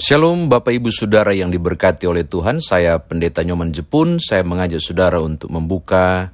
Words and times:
Shalom 0.00 0.48
Bapak 0.48 0.72
Ibu 0.72 0.88
Saudara 0.88 1.36
yang 1.36 1.52
diberkati 1.52 2.08
oleh 2.08 2.24
Tuhan, 2.24 2.64
saya 2.64 2.96
Pendeta 3.04 3.44
Nyoman 3.44 3.68
Jepun, 3.68 4.16
saya 4.16 4.40
mengajak 4.40 4.80
Saudara 4.80 5.20
untuk 5.20 5.52
membuka 5.52 6.32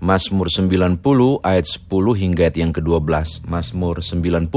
Mazmur 0.00 0.48
90 0.48 1.04
ayat 1.44 1.68
10 1.68 1.84
hingga 2.16 2.48
ayat 2.48 2.56
yang 2.56 2.72
ke-12. 2.72 3.44
Mazmur 3.44 4.00
90 4.00 4.48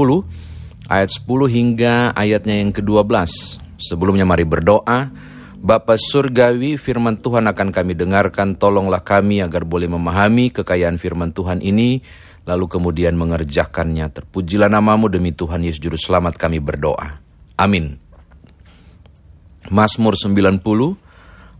ayat 0.88 1.10
10 1.12 1.28
hingga 1.28 2.16
ayatnya 2.16 2.56
yang 2.64 2.72
ke-12. 2.72 3.28
Sebelumnya 3.76 4.24
mari 4.24 4.48
berdoa. 4.48 5.12
Bapa 5.60 6.00
Surgawi, 6.00 6.80
firman 6.80 7.20
Tuhan 7.20 7.52
akan 7.52 7.68
kami 7.68 8.00
dengarkan, 8.00 8.56
tolonglah 8.56 9.04
kami 9.04 9.44
agar 9.44 9.68
boleh 9.68 9.92
memahami 9.92 10.56
kekayaan 10.56 10.96
firman 10.96 11.36
Tuhan 11.36 11.60
ini, 11.60 12.00
lalu 12.48 12.64
kemudian 12.64 13.12
mengerjakannya. 13.12 14.08
Terpujilah 14.08 14.72
namamu 14.72 15.12
demi 15.12 15.36
Tuhan 15.36 15.68
Yesus 15.68 15.84
Juru 15.84 16.00
Selamat 16.00 16.40
kami 16.40 16.64
berdoa. 16.64 17.20
Amin. 17.60 18.07
Mazmur 19.68 20.16
90 20.16 20.64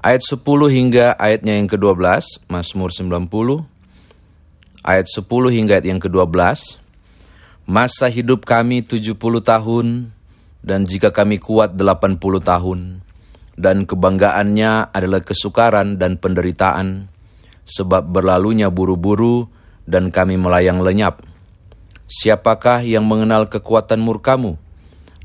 ayat 0.01 0.23
10 0.25 0.41
hingga 0.73 1.13
ayatnya 1.21 1.61
yang 1.61 1.69
ke-12, 1.69 2.49
Mazmur 2.49 2.89
90 2.89 3.29
ayat 4.81 5.07
10 5.13 5.29
hingga 5.29 5.73
ayat 5.77 5.87
yang 5.93 6.01
ke-12. 6.01 6.81
Masa 7.69 8.09
hidup 8.09 8.49
kami 8.49 8.81
70 8.81 9.13
tahun 9.45 9.87
dan 10.65 10.89
jika 10.89 11.13
kami 11.13 11.37
kuat 11.37 11.77
80 11.77 12.17
tahun 12.41 13.05
dan 13.61 13.85
kebanggaannya 13.85 14.89
adalah 14.89 15.21
kesukaran 15.21 16.01
dan 16.01 16.17
penderitaan 16.17 17.13
sebab 17.69 18.09
berlalunya 18.09 18.73
buru-buru 18.73 19.53
dan 19.85 20.09
kami 20.09 20.41
melayang 20.41 20.81
lenyap. 20.81 21.21
Siapakah 22.09 22.89
yang 22.89 23.05
mengenal 23.05 23.53
kekuatan 23.53 24.01
murkamu 24.01 24.57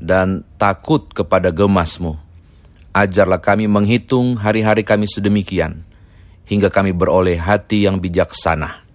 dan 0.04 0.44
takut 0.60 1.08
kepada 1.16 1.48
gemasmu? 1.48 2.23
Ajarlah 2.94 3.42
kami 3.42 3.66
menghitung 3.66 4.38
hari-hari 4.38 4.86
kami 4.86 5.10
sedemikian, 5.10 5.82
hingga 6.46 6.70
kami 6.70 6.94
beroleh 6.94 7.34
hati 7.34 7.90
yang 7.90 7.98
bijaksana. 7.98 8.86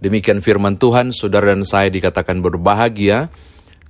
Demikian 0.00 0.40
firman 0.40 0.80
Tuhan, 0.80 1.12
saudara 1.12 1.52
dan 1.52 1.68
saya 1.68 1.92
dikatakan 1.92 2.40
berbahagia 2.40 3.28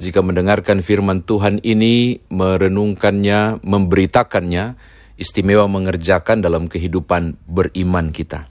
jika 0.03 0.19
mendengarkan 0.19 0.83
firman 0.83 1.23
Tuhan 1.23 1.63
ini, 1.63 2.19
merenungkannya, 2.27 3.63
memberitakannya, 3.63 4.75
istimewa 5.15 5.71
mengerjakan 5.71 6.43
dalam 6.43 6.67
kehidupan 6.67 7.39
beriman 7.47 8.11
kita. 8.11 8.51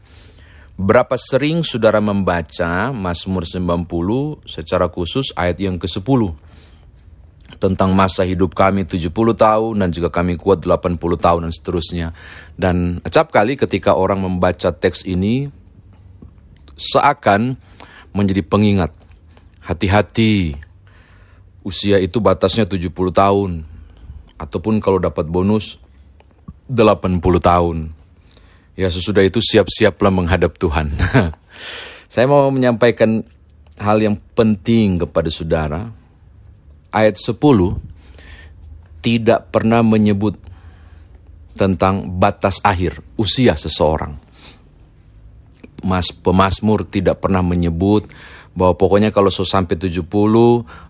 Berapa 0.80 1.20
sering 1.20 1.68
saudara 1.68 2.00
membaca 2.00 2.96
Mazmur 2.96 3.44
90 3.44 4.48
secara 4.48 4.88
khusus 4.88 5.36
ayat 5.36 5.60
yang 5.60 5.76
ke-10 5.76 6.51
tentang 7.58 7.92
masa 7.92 8.24
hidup 8.24 8.56
kami 8.56 8.88
70 8.88 9.12
tahun 9.12 9.74
dan 9.82 9.90
juga 9.92 10.14
kami 10.14 10.38
kuat 10.40 10.64
80 10.64 10.98
tahun 10.98 11.42
dan 11.50 11.54
seterusnya. 11.54 12.08
Dan 12.56 13.02
acap 13.04 13.34
kali 13.34 13.60
ketika 13.60 13.98
orang 13.98 14.24
membaca 14.24 14.72
teks 14.72 15.04
ini 15.04 15.50
seakan 16.78 17.58
menjadi 18.16 18.42
pengingat. 18.46 18.92
Hati-hati, 19.62 20.58
usia 21.62 22.02
itu 22.02 22.18
batasnya 22.18 22.66
70 22.66 22.90
tahun. 23.14 23.52
Ataupun 24.42 24.82
kalau 24.82 24.98
dapat 24.98 25.30
bonus 25.30 25.78
80 26.66 27.22
tahun. 27.38 27.78
Ya 28.74 28.90
sesudah 28.90 29.22
itu 29.22 29.38
siap-siaplah 29.38 30.10
menghadap 30.10 30.58
Tuhan. 30.58 30.90
Saya 32.12 32.26
mau 32.26 32.50
menyampaikan 32.50 33.22
hal 33.78 34.02
yang 34.02 34.18
penting 34.34 34.98
kepada 35.06 35.30
saudara 35.30 36.01
ayat 36.92 37.16
10 37.18 37.40
tidak 39.02 39.50
pernah 39.50 39.82
menyebut 39.82 40.38
tentang 41.58 42.08
batas 42.20 42.62
akhir 42.62 43.02
usia 43.18 43.58
seseorang. 43.58 44.16
Mas 45.82 46.14
pemazmur 46.14 46.86
tidak 46.86 47.26
pernah 47.26 47.42
menyebut 47.42 48.06
bahwa 48.54 48.78
pokoknya 48.78 49.10
kalau 49.10 49.34
so 49.34 49.42
sampai 49.42 49.80
70 49.80 50.06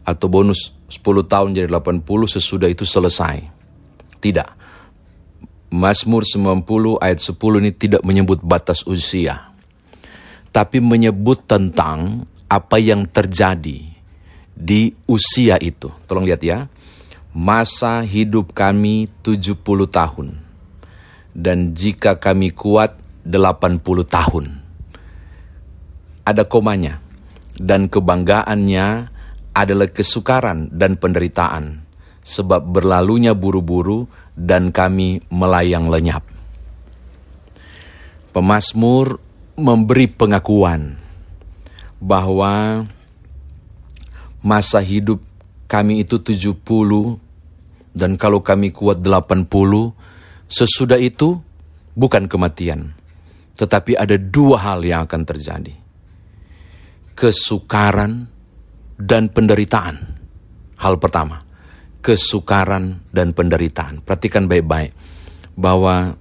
atau 0.04 0.28
bonus 0.28 0.76
10 0.92 1.32
tahun 1.32 1.56
jadi 1.56 1.72
80 1.72 2.04
sesudah 2.28 2.68
itu 2.68 2.84
selesai. 2.84 3.40
Tidak. 4.20 4.50
Mazmur 5.72 6.28
90 6.28 7.00
ayat 7.00 7.20
10 7.24 7.62
ini 7.64 7.72
tidak 7.72 8.04
menyebut 8.04 8.44
batas 8.44 8.84
usia. 8.84 9.56
Tapi 10.52 10.84
menyebut 10.84 11.48
tentang 11.48 12.28
apa 12.52 12.76
yang 12.76 13.08
terjadi 13.08 14.01
di 14.62 14.94
usia 15.10 15.58
itu. 15.58 15.90
Tolong 16.06 16.30
lihat 16.30 16.46
ya. 16.46 16.70
Masa 17.34 18.06
hidup 18.06 18.54
kami 18.54 19.10
70 19.26 19.58
tahun. 19.90 20.38
Dan 21.34 21.74
jika 21.74 22.22
kami 22.22 22.54
kuat 22.54 22.94
80 23.26 24.06
tahun. 24.06 24.46
Ada 26.22 26.46
komanya. 26.46 27.02
Dan 27.58 27.90
kebanggaannya 27.90 28.88
adalah 29.58 29.90
kesukaran 29.90 30.70
dan 30.70 31.02
penderitaan. 31.02 31.82
Sebab 32.22 32.70
berlalunya 32.70 33.34
buru-buru 33.34 34.06
dan 34.38 34.70
kami 34.70 35.26
melayang 35.34 35.90
lenyap. 35.90 36.22
Pemasmur 38.32 39.20
memberi 39.58 40.08
pengakuan 40.08 40.96
bahwa 42.00 42.86
masa 44.42 44.82
hidup 44.82 45.22
kami 45.70 46.04
itu 46.04 46.20
70 46.20 46.58
dan 47.96 48.18
kalau 48.20 48.44
kami 48.44 48.74
kuat 48.74 49.00
80 49.00 49.48
sesudah 50.52 51.00
itu 51.00 51.40
bukan 51.96 52.28
kematian 52.28 52.98
tetapi 53.56 53.94
ada 53.94 54.18
dua 54.18 54.58
hal 54.58 54.82
yang 54.82 55.06
akan 55.06 55.22
terjadi. 55.22 55.76
Kesukaran 57.14 58.26
dan 58.98 59.30
penderitaan. 59.30 60.18
Hal 60.82 60.98
pertama 60.98 61.46
kesukaran 62.02 63.06
dan 63.14 63.38
penderitaan. 63.38 64.02
Perhatikan 64.02 64.50
baik-baik 64.50 64.92
bahwa 65.54 66.18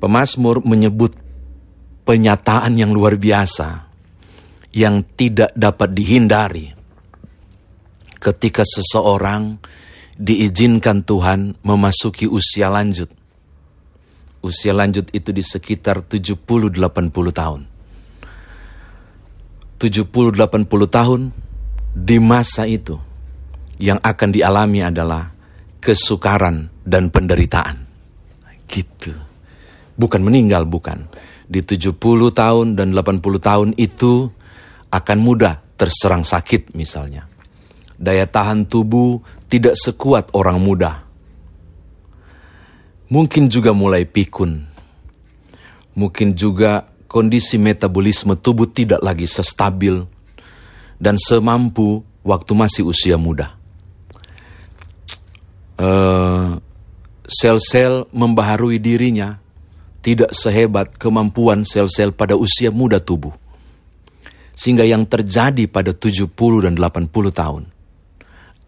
pemazmur 0.00 0.64
menyebut 0.64 1.12
penyataan 2.08 2.72
yang 2.80 2.96
luar 2.96 3.20
biasa 3.20 3.92
yang 4.72 5.04
tidak 5.04 5.52
dapat 5.52 5.92
dihindari 5.92 6.72
ketika 8.20 8.62
seseorang 8.62 9.56
diizinkan 10.20 11.00
Tuhan 11.02 11.56
memasuki 11.64 12.28
usia 12.28 12.68
lanjut. 12.68 13.08
Usia 14.44 14.76
lanjut 14.76 15.08
itu 15.16 15.32
di 15.32 15.40
sekitar 15.40 16.04
70-80 16.04 16.76
tahun. 17.32 17.60
70-80 19.80 20.68
tahun 20.92 21.20
di 21.96 22.16
masa 22.20 22.68
itu 22.68 23.00
yang 23.80 23.96
akan 23.96 24.28
dialami 24.28 24.84
adalah 24.84 25.32
kesukaran 25.80 26.68
dan 26.84 27.08
penderitaan. 27.08 27.88
Gitu. 28.68 29.16
Bukan 29.96 30.20
meninggal, 30.20 30.68
bukan. 30.68 31.08
Di 31.48 31.64
70 31.64 31.96
tahun 32.36 32.76
dan 32.76 32.92
80 32.92 33.24
tahun 33.40 33.68
itu 33.80 34.28
akan 34.92 35.18
mudah 35.18 35.64
terserang 35.80 36.28
sakit 36.28 36.76
misalnya 36.76 37.29
daya 38.00 38.24
tahan 38.24 38.64
tubuh 38.64 39.20
tidak 39.52 39.76
sekuat 39.76 40.32
orang 40.32 40.56
muda. 40.56 41.04
Mungkin 43.12 43.52
juga 43.52 43.76
mulai 43.76 44.08
pikun. 44.08 44.64
Mungkin 45.92 46.32
juga 46.32 46.88
kondisi 47.04 47.60
metabolisme 47.60 48.40
tubuh 48.40 48.64
tidak 48.72 49.04
lagi 49.04 49.28
sestabil 49.28 50.00
dan 50.96 51.20
semampu 51.20 52.00
waktu 52.24 52.52
masih 52.56 52.88
usia 52.88 53.20
muda. 53.20 53.52
Uh, 55.76 56.60
sel-sel 57.24 58.08
membaharui 58.12 58.80
dirinya 58.80 59.40
tidak 60.00 60.32
sehebat 60.32 60.96
kemampuan 60.96 61.66
sel-sel 61.68 62.14
pada 62.16 62.38
usia 62.38 62.72
muda 62.72 63.02
tubuh. 63.02 63.34
Sehingga 64.54 64.84
yang 64.84 65.08
terjadi 65.08 65.66
pada 65.66 65.96
70 65.96 66.30
dan 66.64 66.76
80 66.76 67.10
tahun 67.32 67.79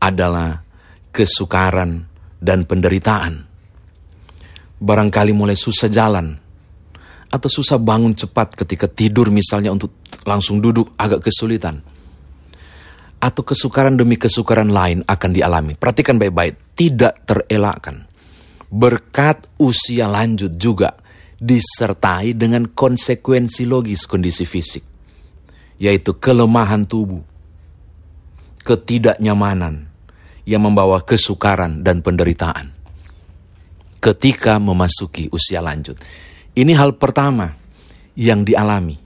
adalah 0.02 0.58
kesukaran 1.14 2.02
dan 2.42 2.66
penderitaan. 2.66 3.46
Barangkali 4.82 5.30
mulai 5.30 5.54
susah 5.54 5.86
jalan, 5.86 6.42
atau 7.32 7.48
susah 7.48 7.80
bangun 7.80 8.12
cepat 8.12 8.58
ketika 8.58 8.90
tidur 8.90 9.32
misalnya 9.32 9.72
untuk 9.72 10.04
langsung 10.28 10.60
duduk 10.60 10.92
agak 11.00 11.24
kesulitan. 11.24 11.80
Atau 13.22 13.46
kesukaran 13.46 13.94
demi 13.94 14.18
kesukaran 14.18 14.74
lain 14.74 15.06
akan 15.06 15.30
dialami. 15.30 15.78
Perhatikan 15.78 16.18
baik-baik, 16.18 16.74
tidak 16.74 17.22
terelakkan. 17.22 18.04
Berkat 18.66 19.46
usia 19.62 20.10
lanjut 20.10 20.58
juga 20.58 20.98
disertai 21.38 22.34
dengan 22.34 22.66
konsekuensi 22.66 23.62
logis 23.62 24.10
kondisi 24.10 24.42
fisik. 24.42 24.84
Yaitu 25.78 26.18
kelemahan 26.18 26.82
tubuh, 26.82 27.22
ketidaknyamanan, 28.66 29.91
yang 30.48 30.66
membawa 30.66 31.02
kesukaran 31.06 31.86
dan 31.86 32.02
penderitaan. 32.02 32.82
ketika 34.02 34.58
memasuki 34.58 35.30
usia 35.30 35.62
lanjut. 35.62 35.94
Ini 36.58 36.74
hal 36.74 36.98
pertama 36.98 37.54
yang 38.18 38.42
dialami. 38.42 38.98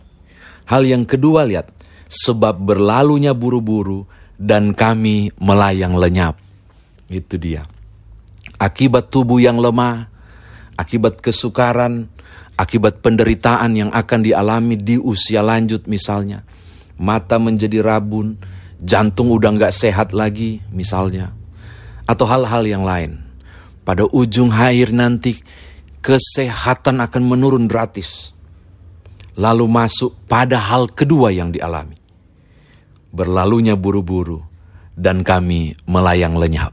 Hal 0.67 0.89
yang 0.89 1.05
kedua 1.05 1.45
lihat, 1.45 1.69
sebab 2.09 2.57
berlalunya 2.57 3.37
buru-buru 3.37 4.09
dan 4.41 4.73
kami 4.73 5.31
melayang 5.37 5.95
lenyap. 6.01 6.41
Itu 7.13 7.37
dia. 7.37 7.69
Akibat 8.57 9.13
tubuh 9.13 9.39
yang 9.39 9.61
lemah, 9.61 10.09
akibat 10.75 11.21
kesukaran, 11.21 12.09
akibat 12.57 13.05
penderitaan 13.05 13.77
yang 13.77 13.91
akan 13.93 14.21
dialami 14.25 14.81
di 14.81 14.97
usia 14.97 15.45
lanjut 15.45 15.85
misalnya. 15.87 16.43
Mata 16.97 17.37
menjadi 17.37 17.85
rabun, 17.85 18.41
jantung 18.81 19.33
udah 19.33 19.57
nggak 19.57 19.75
sehat 19.75 20.13
lagi 20.13 20.61
misalnya. 20.73 21.33
Atau 22.07 22.29
hal-hal 22.29 22.63
yang 22.67 22.87
lain 22.87 23.19
pada 23.83 24.07
ujung 24.07 24.51
akhir 24.51 24.95
nanti 24.95 25.39
kesehatan 26.03 27.03
akan 27.03 27.23
menurun 27.23 27.67
gratis. 27.67 28.31
Lalu 29.37 29.69
masuk 29.69 30.17
pada 30.31 30.57
hal 30.57 30.89
kedua 30.91 31.29
yang 31.35 31.53
dialami. 31.53 31.99
Berlalunya 33.13 33.77
buru-buru 33.77 34.41
dan 34.97 35.21
kami 35.21 35.77
melayang 35.85 36.41
lenyap. 36.41 36.73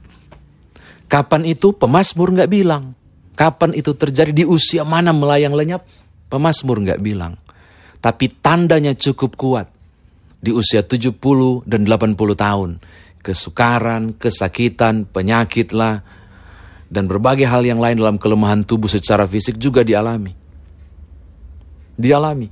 Kapan 1.12 1.44
itu 1.46 1.76
pemasmur 1.76 2.34
nggak 2.34 2.50
bilang. 2.50 2.96
Kapan 3.34 3.76
itu 3.76 3.94
terjadi 3.94 4.32
di 4.32 4.46
usia 4.48 4.86
mana 4.88 5.12
melayang 5.12 5.54
lenyap? 5.54 5.84
Pemasmur 6.32 6.82
nggak 6.82 7.02
bilang. 7.04 7.38
Tapi 8.00 8.32
tandanya 8.40 8.96
cukup 8.96 9.36
kuat. 9.36 9.68
Di 10.44 10.52
usia 10.52 10.84
70 10.84 11.16
dan 11.64 11.88
80 11.88 12.20
tahun. 12.36 12.84
Kesukaran, 13.24 14.20
kesakitan, 14.20 15.08
penyakitlah, 15.08 16.04
dan 16.94 17.08
berbagai 17.08 17.48
hal 17.48 17.64
yang 17.64 17.80
lain 17.80 17.98
dalam 17.98 18.20
kelemahan 18.20 18.62
tubuh 18.62 18.92
secara 18.92 19.24
fisik 19.24 19.56
juga 19.56 19.82
dialami. 19.82 20.36
Dialami. 21.96 22.52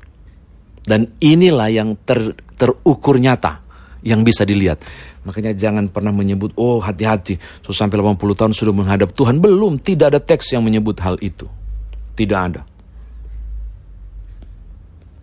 Dan 0.82 1.14
inilah 1.20 1.70
yang 1.70 1.94
ter, 2.08 2.34
terukur 2.58 3.20
nyata 3.22 3.62
yang 4.02 4.26
bisa 4.26 4.42
dilihat. 4.42 4.82
Makanya 5.22 5.54
jangan 5.54 5.86
pernah 5.94 6.10
menyebut, 6.10 6.58
oh 6.58 6.82
hati-hati, 6.82 7.38
so 7.62 7.70
sampai 7.70 8.02
80 8.02 8.18
tahun 8.34 8.54
sudah 8.58 8.74
menghadap 8.74 9.14
Tuhan. 9.14 9.38
Belum, 9.38 9.78
tidak 9.78 10.18
ada 10.18 10.20
teks 10.24 10.58
yang 10.58 10.66
menyebut 10.66 10.98
hal 11.06 11.22
itu. 11.22 11.46
Tidak 12.18 12.40
ada. 12.40 12.66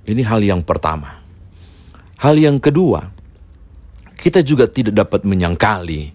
Ini 0.07 0.23
hal 0.23 0.41
yang 0.47 0.63
pertama. 0.63 1.19
Hal 2.19 2.35
yang 2.35 2.59
kedua, 2.59 3.15
kita 4.19 4.43
juga 4.43 4.67
tidak 4.67 5.07
dapat 5.07 5.23
menyangkali 5.23 6.11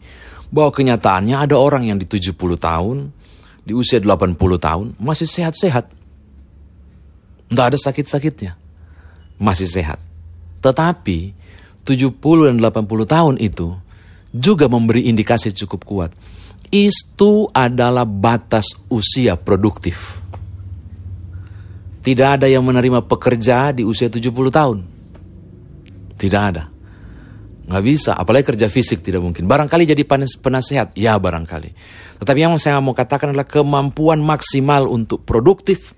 bahwa 0.52 0.70
kenyataannya 0.76 1.40
ada 1.40 1.56
orang 1.56 1.88
yang 1.88 1.98
di 1.98 2.06
70 2.06 2.36
tahun, 2.60 3.10
di 3.64 3.72
usia 3.72 4.04
80 4.04 4.36
tahun, 4.38 4.88
masih 5.00 5.26
sehat-sehat. 5.26 5.88
Tidak 7.48 7.66
ada 7.66 7.80
sakit-sakitnya. 7.80 8.54
Masih 9.40 9.66
sehat. 9.66 9.98
Tetapi 10.60 11.34
70 11.88 12.48
dan 12.52 12.58
80 12.60 13.08
tahun 13.08 13.36
itu 13.40 13.72
juga 14.30 14.68
memberi 14.68 15.08
indikasi 15.08 15.56
cukup 15.56 15.82
kuat. 15.88 16.12
Itu 16.68 17.48
adalah 17.56 18.04
batas 18.04 18.76
usia 18.92 19.40
produktif. 19.40 20.20
Tidak 22.04 22.28
ada 22.40 22.52
yang 22.52 22.68
menerima 22.68 23.08
pekerja 23.08 23.72
di 23.72 23.88
usia 23.88 24.12
70 24.12 24.52
tahun. 24.52 24.93
Tidak 26.24 26.40
ada. 26.40 26.72
Nggak 27.68 27.84
bisa, 27.84 28.12
apalagi 28.16 28.56
kerja 28.56 28.72
fisik 28.72 29.04
tidak 29.04 29.20
mungkin. 29.20 29.44
Barangkali 29.44 29.84
jadi 29.84 30.08
penasehat, 30.40 30.96
ya 30.96 31.20
barangkali. 31.20 31.70
Tetapi 32.24 32.40
yang 32.40 32.56
saya 32.56 32.80
mau 32.80 32.96
katakan 32.96 33.36
adalah 33.36 33.48
kemampuan 33.48 34.24
maksimal 34.24 34.88
untuk 34.88 35.28
produktif 35.28 35.92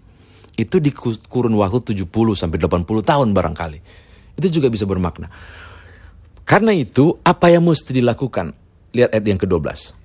itu 0.57 0.81
di 0.81 0.89
kurun 0.97 1.53
waktu 1.57 1.93
70 1.93 2.09
sampai 2.33 2.57
80 2.57 2.85
tahun 3.05 3.27
barangkali. 3.37 3.79
Itu 4.41 4.47
juga 4.49 4.73
bisa 4.73 4.89
bermakna. 4.89 5.29
Karena 6.45 6.73
itu, 6.73 7.17
apa 7.21 7.49
yang 7.53 7.65
mesti 7.65 7.97
dilakukan? 7.97 8.53
Lihat 8.93 9.13
ayat 9.13 9.25
yang 9.25 9.41
ke-12. 9.41 9.97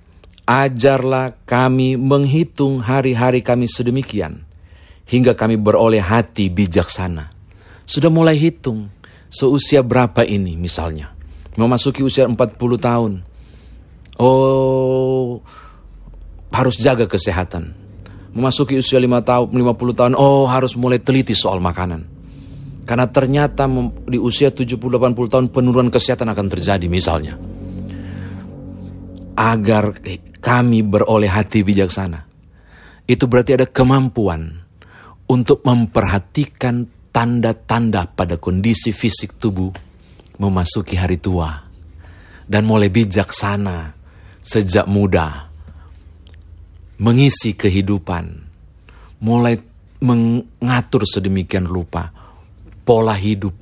Ajarlah 0.49 1.37
kami 1.45 1.97
menghitung 1.97 2.81
hari-hari 2.81 3.45
kami 3.45 3.69
sedemikian, 3.69 4.41
hingga 5.05 5.37
kami 5.37 5.61
beroleh 5.61 6.01
hati 6.01 6.49
bijaksana. 6.49 7.29
Sudah 7.85 8.09
mulai 8.09 8.35
hitung, 8.41 8.89
seusia 9.31 9.81
berapa 9.81 10.27
ini 10.27 10.59
misalnya 10.59 11.15
memasuki 11.55 12.03
usia 12.05 12.27
40 12.27 12.37
tahun. 12.79 13.11
Oh, 14.21 15.41
harus 16.53 16.75
jaga 16.77 17.09
kesehatan. 17.09 17.73
Memasuki 18.31 18.79
usia 18.79 19.01
5 19.01 19.27
tahun, 19.27 19.47
50 19.51 19.97
tahun, 19.97 20.13
oh 20.15 20.47
harus 20.47 20.77
mulai 20.79 21.03
teliti 21.03 21.35
soal 21.35 21.59
makanan. 21.59 22.07
Karena 22.87 23.07
ternyata 23.07 23.67
di 24.07 24.19
usia 24.19 24.51
70-80 24.51 25.31
tahun 25.31 25.45
penurunan 25.51 25.91
kesehatan 25.91 26.27
akan 26.31 26.47
terjadi 26.47 26.87
misalnya. 26.87 27.35
Agar 29.35 29.95
kami 30.39 30.83
beroleh 30.83 31.31
hati 31.31 31.63
bijaksana. 31.63 32.27
Itu 33.07 33.27
berarti 33.27 33.59
ada 33.59 33.67
kemampuan 33.67 34.63
untuk 35.27 35.63
memperhatikan 35.67 36.87
tanda-tanda 37.11 38.07
pada 38.07 38.39
kondisi 38.39 38.95
fisik 38.95 39.35
tubuh 39.35 39.71
memasuki 40.39 40.95
hari 40.95 41.19
tua 41.19 41.51
dan 42.47 42.63
mulai 42.65 42.87
bijaksana 42.87 43.93
sejak 44.41 44.89
muda 44.89 45.51
mengisi 46.97 47.53
kehidupan 47.53 48.25
mulai 49.21 49.59
mengatur 50.01 51.05
sedemikian 51.05 51.69
rupa 51.69 52.09
pola 52.81 53.13
hidup 53.13 53.53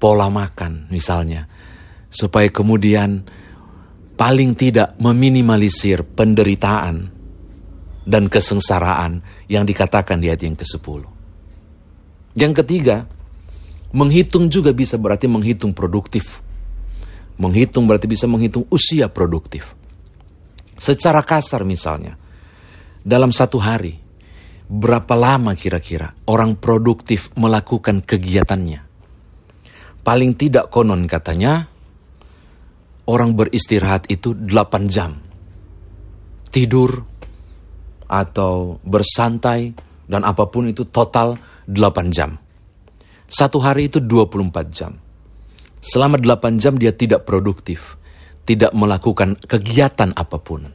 pola 0.00 0.26
makan 0.26 0.90
misalnya 0.90 1.46
supaya 2.10 2.50
kemudian 2.50 3.22
paling 4.18 4.52
tidak 4.58 4.98
meminimalisir 5.00 6.04
penderitaan 6.04 7.08
dan 8.02 8.26
kesengsaraan 8.26 9.22
yang 9.46 9.62
dikatakan 9.62 10.18
di 10.18 10.28
ayat 10.28 10.42
yang 10.42 10.58
ke-10. 10.58 11.21
Yang 12.32 12.64
ketiga, 12.64 13.04
Menghitung 13.92 14.48
juga 14.48 14.72
bisa 14.72 14.96
berarti 14.96 15.28
menghitung 15.28 15.76
produktif. 15.76 16.40
Menghitung 17.36 17.84
berarti 17.84 18.08
bisa 18.08 18.24
menghitung 18.24 18.64
usia 18.72 19.12
produktif. 19.12 19.76
Secara 20.80 21.20
kasar 21.20 21.60
misalnya, 21.68 22.16
dalam 23.04 23.36
satu 23.36 23.60
hari, 23.60 23.92
berapa 24.64 25.12
lama 25.12 25.52
kira-kira 25.52 26.08
orang 26.24 26.56
produktif 26.56 27.28
melakukan 27.36 28.00
kegiatannya? 28.00 28.80
Paling 30.00 30.32
tidak 30.40 30.72
konon 30.72 31.04
katanya, 31.04 31.68
orang 33.12 33.36
beristirahat 33.36 34.08
itu 34.08 34.32
8 34.32 34.88
jam. 34.88 35.20
Tidur 36.48 36.96
atau 38.08 38.80
bersantai 38.80 39.91
dan 40.12 40.28
apa 40.28 40.44
pun 40.52 40.68
itu 40.68 40.84
total 40.84 41.40
8 41.64 42.12
jam. 42.12 42.36
Satu 43.24 43.64
hari 43.64 43.88
itu 43.88 43.96
24 43.96 44.68
jam. 44.68 44.92
Selama 45.80 46.20
8 46.20 46.60
jam 46.60 46.76
dia 46.76 46.92
tidak 46.92 47.24
produktif, 47.24 47.96
tidak 48.44 48.76
melakukan 48.76 49.40
kegiatan 49.40 50.12
apa 50.12 50.36
pun. 50.36 50.68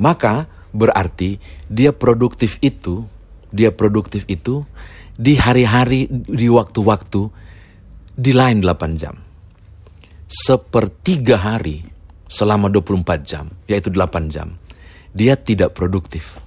Maka 0.00 0.48
berarti 0.72 1.36
dia 1.68 1.92
produktif 1.92 2.56
itu, 2.64 3.04
dia 3.52 3.76
produktif 3.76 4.24
itu 4.24 4.64
di 5.14 5.36
hari-hari, 5.36 6.08
di 6.10 6.48
waktu-waktu 6.48 7.22
di 8.16 8.32
lain 8.32 8.64
8 8.64 8.96
jam. 8.96 9.14
Sepertiga 10.24 11.36
hari 11.36 11.84
selama 12.26 12.72
24 12.72 13.20
jam, 13.22 13.46
yaitu 13.68 13.92
8 13.92 14.32
jam, 14.32 14.56
dia 15.12 15.36
tidak 15.36 15.76
produktif. 15.76 16.43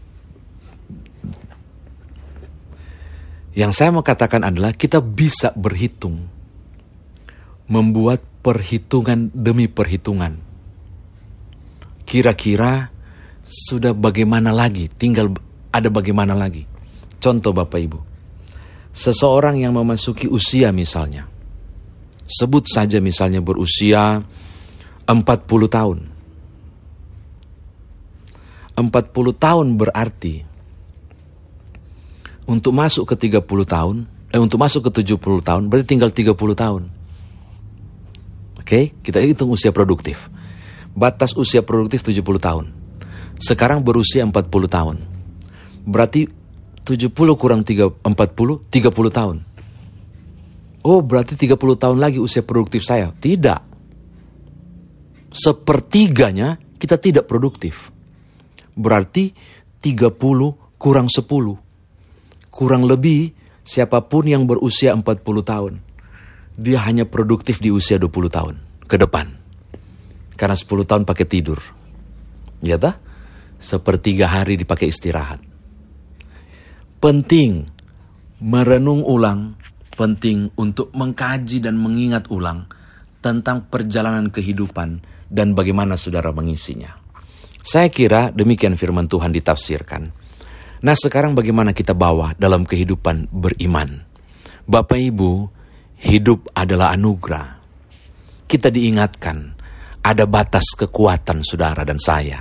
Yang 3.58 3.72
saya 3.74 3.90
mau 3.90 4.06
katakan 4.06 4.46
adalah 4.46 4.70
kita 4.70 5.02
bisa 5.02 5.50
berhitung. 5.58 6.30
Membuat 7.74 8.22
perhitungan 8.46 9.34
demi 9.34 9.66
perhitungan. 9.66 10.38
Kira-kira 12.06 12.94
sudah 13.42 13.98
bagaimana 13.98 14.54
lagi, 14.54 14.86
tinggal 14.94 15.34
ada 15.74 15.90
bagaimana 15.90 16.38
lagi. 16.38 16.70
Contoh 17.18 17.50
Bapak 17.50 17.82
Ibu. 17.82 18.00
Seseorang 18.94 19.58
yang 19.58 19.74
memasuki 19.74 20.30
usia 20.30 20.70
misalnya. 20.70 21.26
Sebut 22.30 22.70
saja 22.70 23.02
misalnya 23.02 23.42
berusia 23.42 24.22
40 25.10 25.18
tahun. 25.66 26.00
40 28.78 28.86
tahun 29.34 29.68
berarti 29.74 30.57
untuk 32.48 32.72
masuk 32.72 33.14
ke 33.14 33.28
30 33.28 33.44
tahun, 33.68 34.08
eh 34.32 34.40
untuk 34.40 34.58
masuk 34.58 34.88
ke 34.90 35.04
70 35.04 35.20
tahun 35.44 35.68
berarti 35.68 35.86
tinggal 35.86 36.10
30 36.16 36.32
tahun. 36.34 36.84
Oke, 38.58 38.64
okay? 38.64 38.84
kita 39.04 39.20
hitung 39.24 39.52
usia 39.52 39.76
produktif. 39.76 40.32
Batas 40.96 41.36
usia 41.36 41.62
produktif 41.62 42.02
70 42.02 42.24
tahun. 42.40 42.66
Sekarang 43.38 43.86
berusia 43.86 44.26
40 44.26 44.34
tahun. 44.68 44.98
Berarti 45.86 46.28
70 46.88 47.12
kurang 47.36 47.62
3, 47.68 48.02
40, 48.02 48.08
30 48.08 49.12
tahun. 49.12 49.38
Oh 50.88 51.04
berarti 51.04 51.36
30 51.36 51.60
tahun 51.60 51.98
lagi 52.00 52.16
usia 52.18 52.48
produktif 52.48 52.88
saya. 52.88 53.12
Tidak. 53.12 53.60
Sepertiganya 55.36 56.56
kita 56.80 56.96
tidak 56.96 57.28
produktif. 57.28 57.92
Berarti 58.72 59.36
30 59.84 60.16
kurang 60.80 61.12
10. 61.12 61.67
Kurang 62.58 62.90
lebih 62.90 63.38
siapa 63.62 64.02
pun 64.10 64.26
yang 64.26 64.50
berusia 64.50 64.98
40 64.98 65.06
tahun. 65.46 65.74
Dia 66.58 66.82
hanya 66.90 67.06
produktif 67.06 67.62
di 67.62 67.70
usia 67.70 68.02
20 68.02 68.34
tahun 68.34 68.56
ke 68.90 68.98
depan. 68.98 69.30
Karena 70.34 70.58
10 70.58 70.90
tahun 70.90 71.06
pakai 71.06 71.26
tidur. 71.30 71.62
Ya 72.66 72.82
tak? 72.82 72.98
Sepertiga 73.62 74.26
hari 74.26 74.58
dipakai 74.58 74.90
istirahat. 74.90 75.38
Penting 76.98 77.70
merenung 78.42 79.06
ulang 79.06 79.54
penting 79.94 80.54
untuk 80.58 80.94
mengkaji 80.94 81.62
dan 81.62 81.78
mengingat 81.78 82.30
ulang 82.30 82.70
tentang 83.22 83.66
perjalanan 83.66 84.30
kehidupan 84.30 85.02
dan 85.30 85.58
bagaimana 85.58 85.94
saudara 85.94 86.30
mengisinya. 86.34 86.94
Saya 87.66 87.90
kira 87.90 88.34
demikian 88.34 88.78
firman 88.78 89.06
Tuhan 89.06 89.34
ditafsirkan. 89.34 90.27
Nah 90.86 90.94
sekarang 90.94 91.34
bagaimana 91.34 91.74
kita 91.74 91.98
bawa 91.98 92.38
dalam 92.38 92.62
kehidupan 92.62 93.34
beriman. 93.34 94.06
Bapak 94.68 95.00
Ibu, 95.00 95.32
hidup 96.06 96.54
adalah 96.54 96.94
anugerah. 96.94 97.58
Kita 98.46 98.70
diingatkan, 98.70 99.58
ada 100.06 100.24
batas 100.30 100.78
kekuatan 100.78 101.42
saudara 101.42 101.82
dan 101.82 101.98
saya. 101.98 102.40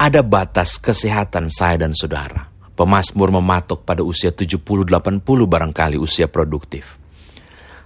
Ada 0.00 0.24
batas 0.24 0.80
kesehatan 0.80 1.52
saya 1.52 1.86
dan 1.86 1.94
saudara. 1.94 2.50
Pemasmur 2.72 3.30
mematok 3.30 3.86
pada 3.86 4.02
usia 4.02 4.32
70-80 4.34 5.22
barangkali 5.22 6.00
usia 6.00 6.26
produktif. 6.26 6.98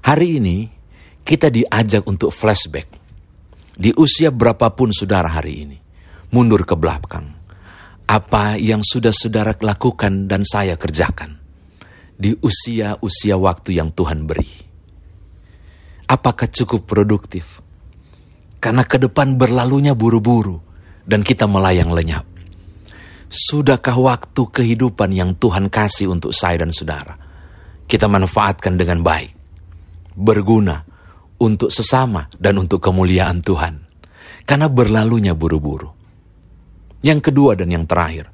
Hari 0.06 0.40
ini 0.40 0.64
kita 1.26 1.52
diajak 1.52 2.06
untuk 2.06 2.32
flashback. 2.32 2.88
Di 3.76 3.92
usia 3.99 4.32
berapapun 4.32 4.94
saudara 4.94 5.28
hari 5.28 5.68
ini. 5.68 5.76
Mundur 6.32 6.64
ke 6.64 6.73
belakang. 6.73 7.35
Apa 8.06 8.54
yang 8.54 8.86
sudah 8.86 9.10
saudara 9.10 9.50
lakukan 9.58 10.30
dan 10.30 10.46
saya 10.46 10.78
kerjakan. 10.78 11.42
Di 12.16 12.32
usia-usia 12.38 13.34
waktu 13.34 13.76
yang 13.76 13.90
Tuhan 13.90 14.25
beri. 14.25 14.46
Apakah 16.06 16.46
cukup 16.46 16.86
produktif? 16.86 17.58
Karena 18.62 18.86
ke 18.86 19.02
depan 19.02 19.34
berlalunya 19.34 19.92
buru-buru 19.98 20.62
dan 21.02 21.26
kita 21.26 21.50
melayang 21.50 21.90
lenyap. 21.90 22.22
Sudahkah 23.26 23.98
waktu 23.98 24.38
kehidupan 24.38 25.10
yang 25.10 25.34
Tuhan 25.34 25.66
kasih 25.66 26.14
untuk 26.14 26.30
saya 26.30 26.62
dan 26.62 26.70
saudara? 26.70 27.18
Kita 27.90 28.06
manfaatkan 28.06 28.78
dengan 28.78 29.02
baik, 29.02 29.34
berguna 30.14 30.78
untuk 31.42 31.75
sesama 31.75 32.30
dan 32.38 32.62
untuk 32.62 32.78
kemuliaan 32.78 33.42
Tuhan. 33.42 33.82
Karena 34.46 34.70
berlalunya 34.70 35.34
buru-buru. 35.34 35.95
Yang 37.04 37.30
kedua 37.30 37.58
dan 37.58 37.72
yang 37.72 37.84
terakhir, 37.84 38.30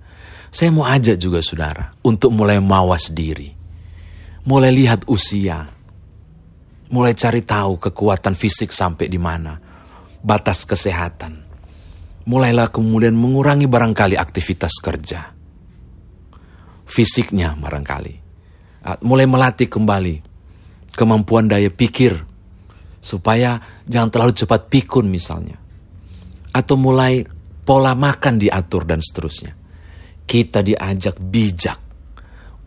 saya 0.52 0.70
mau 0.70 0.86
ajak 0.86 1.16
juga 1.16 1.40
saudara 1.40 1.94
untuk 2.04 2.30
mulai 2.34 2.60
mawas 2.62 3.10
diri. 3.10 3.50
Mulai 4.46 4.70
lihat 4.74 5.06
usia. 5.06 5.66
Mulai 6.92 7.16
cari 7.16 7.40
tahu 7.46 7.80
kekuatan 7.80 8.36
fisik 8.36 8.68
sampai 8.68 9.08
di 9.08 9.16
mana. 9.16 9.56
Batas 10.22 10.66
kesehatan 10.68 11.52
mulailah 12.26 12.70
kemudian 12.70 13.14
mengurangi 13.14 13.66
barangkali 13.66 14.14
aktivitas 14.14 14.78
kerja. 14.78 15.34
Fisiknya 16.86 17.56
barangkali. 17.56 18.14
Ah, 18.82 18.98
mulai 19.06 19.26
melatih 19.26 19.70
kembali 19.70 20.22
kemampuan 20.92 21.48
daya 21.48 21.70
pikir. 21.72 22.30
Supaya 23.02 23.58
jangan 23.82 24.14
terlalu 24.14 24.32
cepat 24.36 24.70
pikun 24.70 25.10
misalnya. 25.10 25.58
Atau 26.54 26.78
mulai 26.78 27.26
pola 27.62 27.94
makan 27.94 28.38
diatur 28.38 28.86
dan 28.86 28.98
seterusnya. 28.98 29.54
Kita 30.22 30.62
diajak 30.62 31.18
bijak 31.18 31.78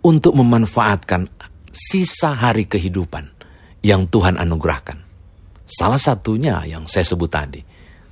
untuk 0.06 0.38
memanfaatkan 0.38 1.26
sisa 1.72 2.32
hari 2.38 2.70
kehidupan 2.70 3.26
yang 3.84 4.08
Tuhan 4.08 4.40
anugerahkan. 4.40 5.02
Salah 5.66 6.00
satunya 6.00 6.62
yang 6.64 6.86
saya 6.86 7.04
sebut 7.04 7.30
tadi 7.30 7.62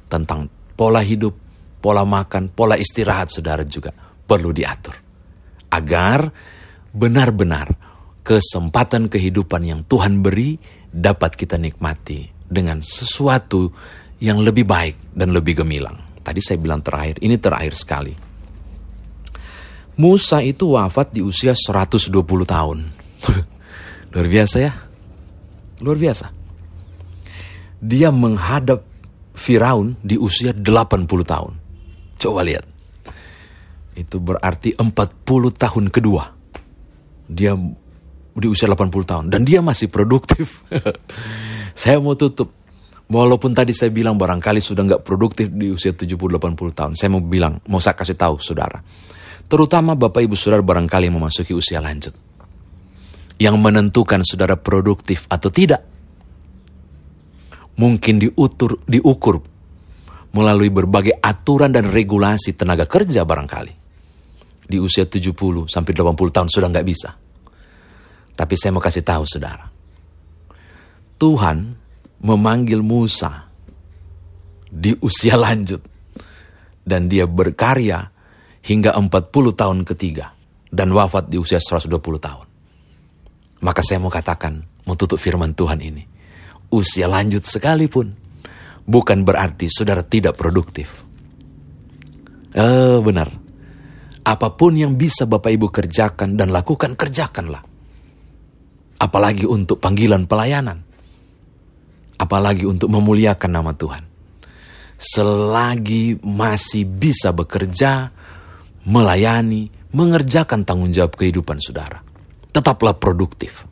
tentang 0.09 0.49
pola 0.73 1.05
hidup, 1.05 1.37
pola 1.79 2.03
makan, 2.03 2.49
pola 2.49 2.75
istirahat 2.75 3.29
saudara 3.29 3.61
juga 3.63 3.93
perlu 4.25 4.49
diatur. 4.49 4.97
Agar 5.69 6.29
benar-benar 6.93 7.73
kesempatan 8.21 9.09
kehidupan 9.09 9.61
yang 9.65 9.81
Tuhan 9.85 10.21
beri 10.21 10.57
dapat 10.89 11.33
kita 11.37 11.57
nikmati 11.57 12.29
dengan 12.45 12.81
sesuatu 12.85 13.73
yang 14.21 14.41
lebih 14.45 14.65
baik 14.65 15.13
dan 15.17 15.33
lebih 15.33 15.65
gemilang. 15.65 16.02
Tadi 16.23 16.39
saya 16.39 16.57
bilang 16.57 16.79
terakhir, 16.79 17.19
ini 17.19 17.35
terakhir 17.35 17.75
sekali. 17.75 18.15
Musa 19.99 20.41
itu 20.41 20.73
wafat 20.73 21.13
di 21.13 21.21
usia 21.21 21.53
120 21.53 22.09
tahun. 22.47 22.77
Luar 24.15 24.27
biasa 24.31 24.57
ya. 24.57 24.73
Luar 25.83 25.99
biasa. 25.99 26.31
Dia 27.83 28.09
menghadap 28.09 28.87
Firaun 29.35 29.99
di 29.99 30.15
usia 30.15 30.55
80 30.55 31.05
tahun. 31.05 31.53
Coba 32.17 32.41
lihat. 32.47 32.65
Itu 33.93 34.17
berarti 34.23 34.73
40 34.73 34.87
tahun 35.53 35.85
kedua. 35.91 36.23
Dia 37.29 37.53
di 38.33 38.47
usia 38.49 38.65
80 38.65 38.89
tahun. 39.05 39.25
Dan 39.29 39.45
dia 39.45 39.61
masih 39.61 39.91
produktif. 39.93 40.65
saya 41.77 42.01
mau 42.01 42.17
tutup. 42.17 42.62
Walaupun 43.13 43.53
tadi 43.53 43.77
saya 43.77 43.93
bilang 43.93 44.17
barangkali 44.17 44.57
sudah 44.57 44.81
nggak 44.89 45.05
produktif 45.05 45.53
di 45.53 45.69
usia 45.69 45.93
70-80 45.93 46.73
tahun. 46.73 46.93
Saya 46.97 47.13
mau 47.13 47.21
bilang, 47.21 47.61
mau 47.69 47.77
saya 47.77 47.93
kasih 47.93 48.17
tahu 48.17 48.41
saudara. 48.41 48.81
Terutama 49.45 49.93
Bapak 49.93 50.25
Ibu 50.25 50.33
Saudara 50.33 50.65
barangkali 50.65 51.13
yang 51.13 51.21
memasuki 51.21 51.53
usia 51.53 51.77
lanjut. 51.77 52.09
Yang 53.37 53.55
menentukan 53.61 54.25
saudara 54.25 54.57
produktif 54.57 55.29
atau 55.29 55.53
tidak 55.53 55.85
mungkin 57.77 58.17
diutur, 58.17 58.81
diukur 58.89 59.45
melalui 60.33 60.73
berbagai 60.73 61.13
aturan 61.21 61.69
dan 61.69 61.93
regulasi 61.93 62.57
tenaga 62.57 62.89
kerja 62.89 63.21
barangkali. 63.21 63.73
Di 64.65 64.81
usia 64.81 65.05
70 65.05 65.69
sampai 65.69 65.91
80 65.93 66.17
tahun 66.33 66.49
sudah 66.49 66.69
nggak 66.73 66.87
bisa. 66.87 67.13
Tapi 68.33 68.53
saya 68.57 68.73
mau 68.73 68.81
kasih 68.81 69.05
tahu 69.05 69.21
saudara. 69.29 69.69
Tuhan 71.21 71.82
memanggil 72.23 72.79
Musa 72.79 73.51
di 74.67 74.95
usia 75.03 75.35
lanjut. 75.37 75.83
Dan 76.83 77.07
dia 77.07 77.23
berkarya 77.23 78.03
hingga 78.63 78.95
40 78.99 79.55
tahun 79.55 79.79
ketiga. 79.87 80.35
Dan 80.67 80.91
wafat 80.91 81.31
di 81.31 81.37
usia 81.39 81.61
120 81.61 81.87
tahun. 82.19 82.47
Maka 83.63 83.79
saya 83.85 84.01
mau 84.03 84.11
katakan, 84.11 84.59
mau 84.83 84.97
tutup 84.97 85.15
firman 85.15 85.55
Tuhan 85.55 85.79
ini 85.79 86.03
usia 86.73 87.05
lanjut 87.05 87.45
sekalipun, 87.45 88.09
bukan 88.89 89.21
berarti 89.21 89.69
saudara 89.69 90.01
tidak 90.01 90.33
produktif. 90.33 91.05
Eh, 92.57 92.97
benar. 92.97 93.29
Apa 94.23 94.57
pun 94.57 94.73
yang 94.73 94.97
bisa 94.97 95.29
Bapak 95.29 95.51
Ibu 95.53 95.69
kerjakan 95.69 96.33
dan 96.33 96.49
lakukan, 96.49 96.97
kerjakanlah. 96.97 97.61
Apalagi 98.97 99.45
untuk 99.45 99.77
panggilan 99.77 100.25
pelayanan. 100.25 100.81
Apalagi 102.23 102.63
untuk 102.63 102.87
memuliakan 102.87 103.51
nama 103.51 103.75
Tuhan. 103.75 104.03
Selagi 104.95 106.23
masih 106.23 106.87
bisa 106.87 107.35
bekerja, 107.35 108.07
melayani, 108.87 109.67
mengerjakan 109.91 110.63
tanggung 110.63 110.95
jawab 110.95 111.19
kehidupan 111.19 111.59
saudara. 111.59 111.99
Tetaplah 112.55 112.95
produktif. 112.95 113.67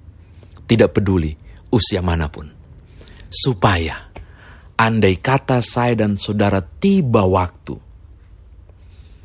Tidak 0.68 0.92
peduli 0.92 1.32
usia 1.72 2.04
mana 2.04 2.28
pun 2.28 2.52
supaya 3.32 4.12
andai 4.76 5.16
kata 5.24 5.64
saya 5.64 5.96
dan 6.04 6.20
saudara 6.20 6.60
tiba 6.60 7.24
waktu 7.24 7.80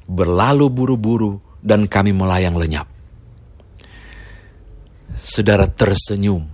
berlalu 0.07 0.71
buru-buru 0.71 1.43
dan 1.59 1.91
kami 1.91 2.15
melayang 2.15 2.55
lenyap. 2.55 2.87
Saudara 5.19 5.67
tersenyum 5.67 6.47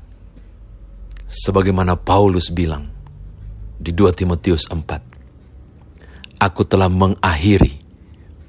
sebagaimana 1.32 1.96
Paulus 1.96 2.52
bilang 2.52 2.92
di 3.80 3.96
2 3.96 4.12
Timotius 4.12 4.68
4. 4.68 6.44
Aku 6.44 6.62
telah 6.68 6.92
mengakhiri 6.92 7.80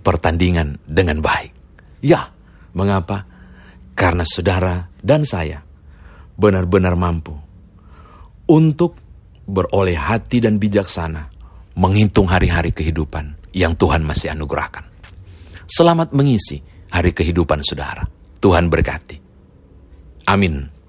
pertandingan 0.04 0.84
dengan 0.84 1.24
baik. 1.24 1.56
Ya, 2.04 2.36
mengapa? 2.76 3.24
Karena 3.96 4.28
saudara 4.28 4.92
dan 5.00 5.24
saya 5.24 5.64
benar-benar 6.36 7.00
mampu 7.00 7.32
untuk 8.52 9.00
beroleh 9.48 9.96
hati 9.96 10.44
dan 10.44 10.60
bijaksana 10.60 11.32
menghitung 11.80 12.28
hari-hari 12.28 12.76
kehidupan 12.76 13.38
yang 13.56 13.78
Tuhan 13.78 14.04
masih 14.04 14.34
anugerahkan. 14.34 14.84
Selamat 15.70 16.12
mengisi 16.12 16.60
hari 16.92 17.16
kehidupan 17.16 17.64
saudara. 17.64 18.04
Tuhan 18.42 18.68
berkati. 18.68 19.18
Amin. 20.28 20.83